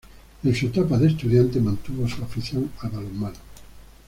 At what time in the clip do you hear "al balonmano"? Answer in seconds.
2.81-3.37